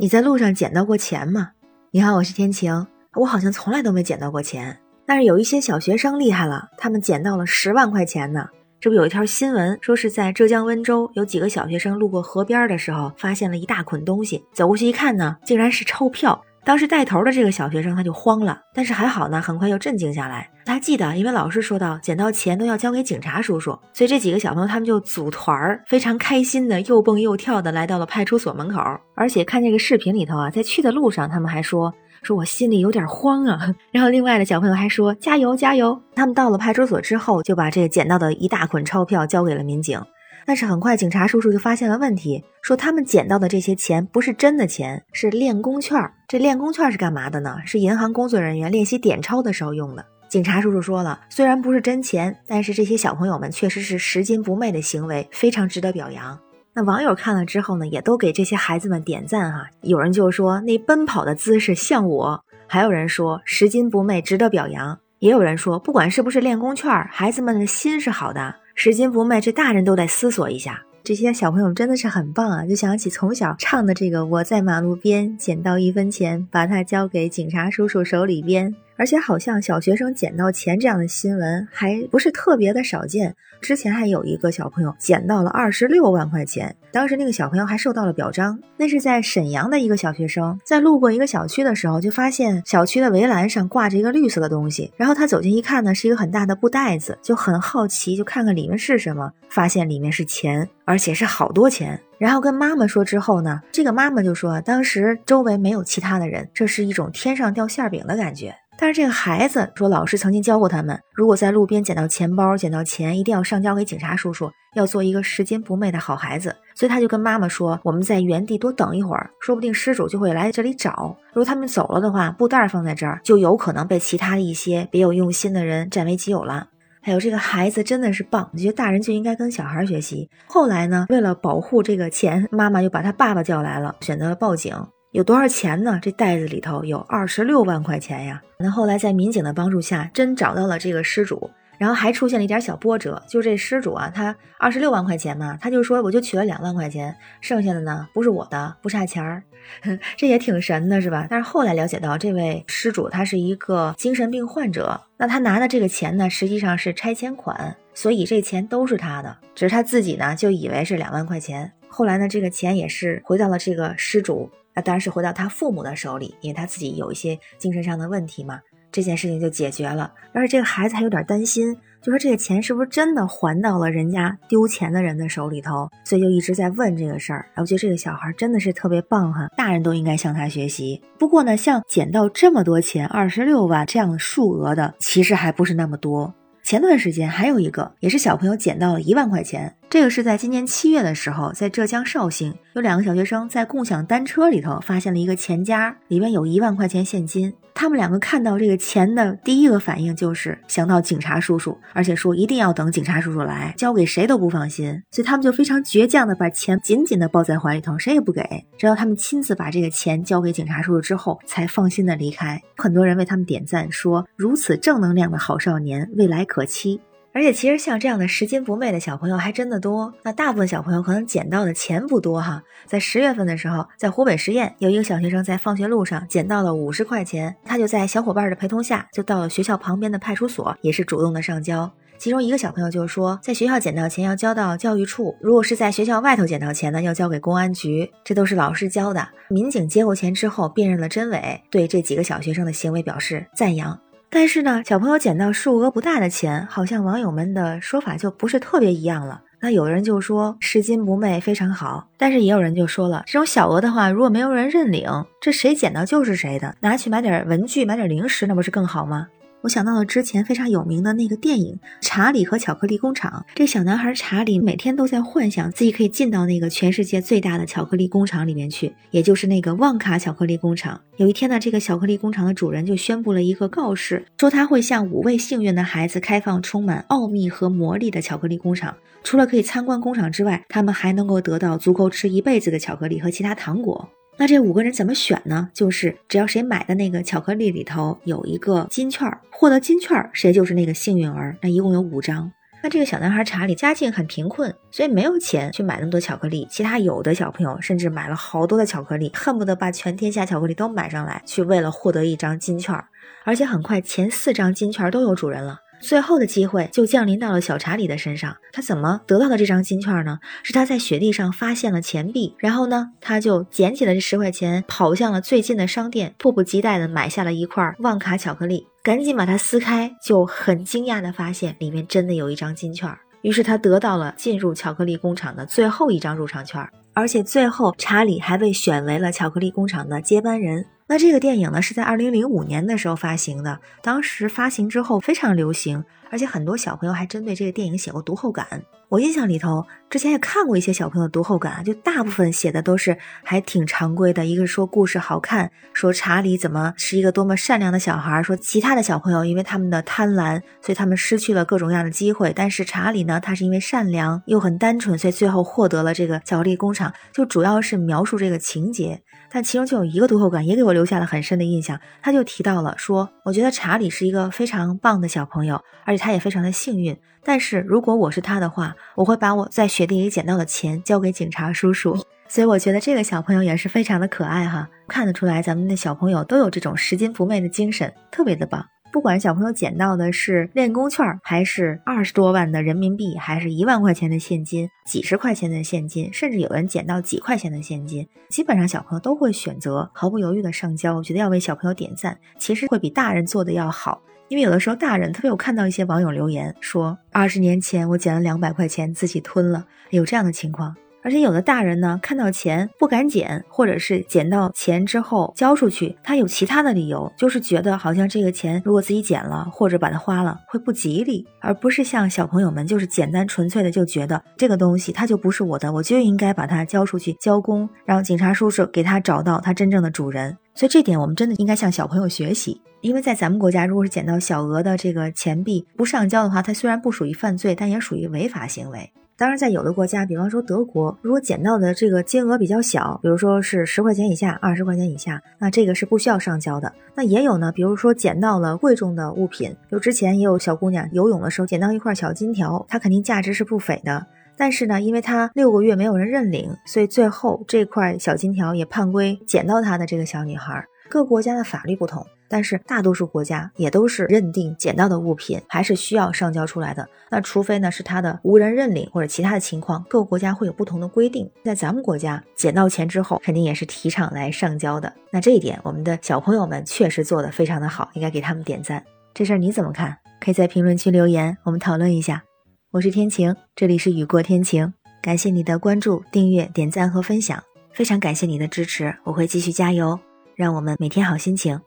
[0.00, 1.50] 你在路上捡到过钱吗？
[1.90, 2.86] 你好，我是天晴。
[3.16, 8.48] 我好像从来都没捡到过钱，但是有一些小学生厉害了，他们捡到了十万块钱呢。
[8.80, 16.42] 这不有一条新闻说是在浙江温州，有几个小学生路过河边的时候，发现了一大捆东西，走过去一看呢，竟然是钞票。
[16.64, 20.48] 当时带头的这个小学生他就慌了，但是还好呢，很快又镇静下来。
[20.66, 28.80] 他记得，因为老师说到捡到钱都要交给警察叔叔，所以这几个小朋友他们就组团儿，非常开心的又蹦又跳的来到了派出所门口。
[29.16, 31.92] 而且看这个视频里头啊，在去的路上，他们还说
[32.22, 33.74] 说我心里有点慌啊。
[33.90, 36.00] 然后另外的小朋友还说加油加油。
[36.14, 40.00] 他们到了派出所之后，就把这捡到的一大捆钞票交给了民警。
[40.46, 46.14] 但是很快，警察叔叔就发现了问题，说他们捡到的这些钱不是真的钱，是练功券儿。
[46.30, 47.56] 这练功券是干嘛的呢？
[47.66, 50.06] 是银行工作人员练习点钞的时候用的。
[50.28, 56.38] 警察叔叔说了，虽然不是真钱，但是这些小朋友们确实是拾金不昧的行为，非常值得表扬。
[56.72, 59.66] 那网友看了之后呢，也都给这些孩子们点赞哈。
[59.80, 68.54] 有人就说那奔跑的姿势像我，还有人说拾金不昧值得表扬，也有人说不管是不是练功券，孩子们的心是好的。
[68.76, 70.80] 拾金不昧，这大人都得思索一下。
[71.10, 72.64] 这些小朋友真的是很棒啊！
[72.64, 83.34] 就想起从小唱的这个：“我在马路边捡到一分钱，把它交给警察叔叔手里边。”而且好像小学生捡到钱这样的新闻还不是特别的少见。
[83.58, 88.58] 之前还有一个小朋友捡到了二十六万块钱，当时那个小朋友还受到了表彰。
[88.76, 94.92] 那是在沈阳的一个小学生，在路过一个小区的时候，就发现小区的围栏上挂着一个绿色的东西。
[94.98, 99.32] 然后他走近一看呢，是一个很大的布袋子，就很好奇，就看看里面是什么。
[99.48, 101.98] 发现里面是钱，而且是好多钱。
[102.18, 108.54] 然后跟妈妈说之后呢，这个妈妈就说，当时周围没有其他的人，这是一种天上掉馅饼的感觉。
[108.80, 116.56] 但是这个孩子说，老师曾经教过他们，如果在路边捡到钱包、捡到钱，一定要上交给警察叔叔，要做一个拾金不昧的好孩子。
[116.74, 121.14] 所以他就跟妈妈说：“我们在原地多等一会儿，说不定失主就会来这里找。
[121.34, 126.68] 如果他们走了的话，布袋放在这儿，就有可能被其他的一些别有用心的人占为己有了。”
[127.02, 130.28] 还有这个孩子真的是棒，我觉得大人就应该跟小孩学习。
[130.46, 134.74] 后来呢，为了保护这个钱，妈妈又把他爸爸叫来了，选择了报警。
[135.12, 135.98] 有多少钱呢？
[136.00, 138.40] 这袋子里头有二十六万块钱呀！
[138.58, 149.42] 那后来在民警的帮助下，真找到了这个失主，然后还出现了一点小波折，就这失主啊，他二十六万块钱嘛，他就说我就取了两万块钱，剩下的呢不是我的，不差钱儿，
[150.16, 151.26] 这也挺神的是吧？
[151.28, 164.48] 但是后来了解到，这位失主他是一个精神病患者，那他拿的这个钱呢，实际上是拆迁款，所以这钱都是他的，只是他自己呢就以为是两万块钱，后来呢这个钱也是回到了这个失主。
[164.80, 168.60] 当然是回到他父母的手里，因为他自己有一些精神上的问题嘛，
[168.90, 170.12] 这件事情就解决了。
[170.32, 177.46] 而且这个孩子还有点担心，就说这个钱是不是真的还到了人家丢钱的人的手里头，所以就一直在问这个事儿。
[177.56, 181.00] 我觉得这个小孩真的是特别棒哈，大人都应该向他学习。
[181.18, 186.34] 不过呢，像捡到这么多钱，二十六万这样的数额的，其实还不是那么多。
[186.62, 189.74] 前段时间还有一个，也是小朋友捡到了一万块钱。
[189.90, 197.52] 这个是在今年七月的时候，在浙江绍兴，有两个小学生在共享单车里头发现了一个钱夹，里面有一万块钱现金。
[197.74, 205.02] 他们两个看到这个钱的第一个反应就是想到警察叔叔，而且说一定要等警察叔叔来，交给谁都不放心。
[205.10, 208.42] 所以他们就非常倔强的把钱紧紧的抱在怀里头，谁也不给，
[208.78, 212.62] 直到他们亲自把这个钱交给警察叔叔之后，才放心的离开。
[212.76, 217.00] 很多人为他们点赞，说如此正能量的好少年，未来可期。
[217.32, 220.12] 而且其实像这样的拾金不昧的小朋友还真的多。
[220.22, 222.62] 那大部分小朋友可能捡到的钱不多哈。
[222.86, 231.90] 在十月份的时候，在湖北十堰有一个小学生在放学路上捡到了五十块钱，他就在小伙伴的陪同下，就到了学校旁边的派出所，也是主动的上交。
[232.18, 238.10] 其中一个小朋友就说，在学校捡到钱要交到教育处，如果是在学校外头捡到钱呢，要交给公安局。
[238.24, 239.26] 这都是老师教的。
[239.48, 243.98] 民警接过钱之后，辨认了真伪，对这几个小学生的行为表示赞扬。
[244.32, 249.42] 但是呢，小朋友捡到数额不大的钱，好像网友们的说法就不是特别一样了。
[249.60, 255.10] 那有人就说拾金不昧非常好，但是也有人就说了，这种小额的话，如果没有人认领，
[255.40, 259.26] 这谁捡到就是谁的，拿去买点文具、买点零食，那不是更好吗？
[259.62, 263.44] 我想到了之前非常有名的那个电影《查理和巧克力工厂》。
[263.54, 270.98] 这小男孩查理每天都在幻想自己可以进到那个全世界最大的巧克力工厂里面去，也就是那个旺卡巧克力工厂。
[271.18, 278.96] 有一天呢，这个巧克力工厂的主人就宣布了一个告示，说他会向五位幸运的孩子开放充满奥秘和魔力的巧克力工厂。
[279.22, 284.08] 除了可以参观工厂之外，他们还能够得到足够吃一辈子的巧克力和其他糖果。
[284.40, 285.68] 那这五个人怎么选呢？
[285.74, 291.54] 就是只要谁买的那个巧克力里头有一个金券，获得金券，谁就是那个幸运儿。
[291.60, 292.50] 那一共有五张。
[292.82, 296.66] 那这个小男孩查理家境很贫困，所以没有钱去买那么多巧克力。
[296.70, 302.98] 其他有的小朋友甚至买了好多的巧克力，恨不得把全天下巧克力都买上来，去为了获得一张金券。
[303.44, 305.80] 而且很快前四张金券都有主人了。
[306.00, 308.56] 最后的机会就降临到了小查理的身上。
[308.72, 310.38] 他怎么得到的这张金券呢？
[310.62, 323.08] 是他在雪地上发现了钱币，然后呢，他就捡起了这十块钱，跑向了最近的商店，迫不及待地买下了一块旺卡巧克力，赶紧把它撕开，就很惊讶地发现里面真的有一张金券。
[323.42, 330.84] 于是他得到了进入巧克力工厂的最后一张入场券，而且最后查理还被选为了巧克力工厂的接班人。
[331.10, 338.64] 那这个电影呢，是在二零零五年的时候发行的，当时发行之后非常流行，而且很多小朋友还针对这个电影写过读后感。
[339.08, 359.20] 我印象里头，之前也看过一些小朋友的读后感，就大部分写的都是还挺常规的，一个说故事好看，说查理怎么是一个多么善良的小孩，说其他的小朋友因为他们的贪婪，所以他们失去了各种各样的机会，但是查理呢，他是因为善良又很单纯，所以最后获得了这个巧克力工厂，就主要是描述这个情节。
[359.52, 361.98] 但其中就有一个读后感，也给我留留下了很深的印象。
[362.20, 367.18] 他就提到了说，我觉得查理是一个非常棒的小朋友，而且他也非常的幸运。
[367.42, 372.14] 但是如果我是他的话，我会把我在雪地里捡到的钱交给警察叔叔。
[372.48, 378.84] 所以我觉得这个小朋友也是非常的可爱哈，看得出来咱们的小朋友都有这种拾金不昧的精神，特别的棒。
[379.12, 391.16] 不管小朋友捡到的是练功券，还是二十多万的人民币，还是一万块钱的现金，几十块钱的现金，甚至有人捡到几块钱的现金，基本上小朋友都会选择毫不犹豫的上交。
[391.16, 394.22] 我觉得要为小朋友点赞，其实会比大人做的要好。
[394.46, 400.94] 因为有的时候大人，特别我看到一些网友留言说，二十年前我捡了两百块钱自己吞了，有这样的情况。
[401.22, 420.56] 而且有的大人呢，看到钱不敢捡，或者是捡到钱之后交出去，他有其他的理由，就是觉得好像这个钱如果自己捡了或者把它花了会不吉利，而不是像小朋友们就是简单纯粹的就觉得这个东西它就不是我的，我就应该把它交出去交公，让警察叔叔给他找到他真正的主人。
[420.74, 429.12] 所以这点我们真的应该向小朋友学习，因为在咱们国家，如果是捡到小额的这个钱币不上交的话，它虽然不属于犯罪，但也属于违法行为。
[429.40, 436.92] 当然，在有的国家，比方说德国，如果捡到的这个金额比较小，比如说是十块钱以下、二十块钱以下，那这个是不需要上交的。
[437.14, 444.26] 那也有呢，比如说捡到了贵重的物品，就之前也有小姑娘游泳的时候捡到一块小金条，它肯定价值是不菲的。
[444.58, 450.84] 但是呢，因为她六个月没有人认领，所以最后这块小金条也判归捡到她的这个小女孩。
[451.08, 452.26] 各国家的法律不同。
[452.50, 457.08] 但是大多数国家也都是认定捡到的物品还是需要上交出来的。
[457.30, 461.48] 那除非呢是他的无人认领或者其他的情况，各个国家会有不同的规定。
[461.64, 465.10] 在咱们国家捡到钱之后，肯定也是提倡来上交的。
[465.30, 469.04] 那这一点，我们的小朋友们确实做得非常的好，应该给他们点赞。
[469.32, 470.18] 这事儿你怎么看？
[470.40, 472.42] 可以在评论区留言，我们讨论一下。
[472.90, 474.92] 我是天晴，这里是雨过天晴，
[475.22, 477.62] 感谢你的关注、订阅、点赞和分享，
[477.92, 480.18] 非常感谢你的支持，我会继续加油，
[480.56, 481.80] 让我们每天好心情。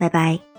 [0.00, 0.49] 拜拜。